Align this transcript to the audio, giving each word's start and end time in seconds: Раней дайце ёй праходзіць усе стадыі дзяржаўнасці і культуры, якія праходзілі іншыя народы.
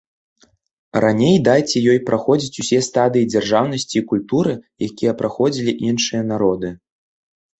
Раней 1.03 1.35
дайце 1.47 1.77
ёй 1.91 1.99
праходзіць 2.07 2.59
усе 2.63 2.79
стадыі 2.87 3.29
дзяржаўнасці 3.33 3.95
і 4.01 4.03
культуры, 4.13 4.53
якія 4.89 5.13
праходзілі 5.19 5.71
іншыя 5.91 6.21
народы. 6.31 6.69